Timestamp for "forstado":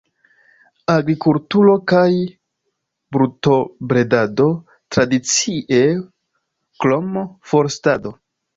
7.55-8.19